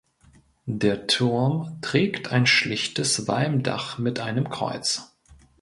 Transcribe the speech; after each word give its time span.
Der 0.65 1.05
Turm 1.05 1.77
trägt 1.83 2.31
ein 2.31 2.47
schlichtes 2.47 3.27
Walmdach 3.27 3.99
mit 3.99 4.19
einem 4.19 4.49
Kreuz. 4.49 5.13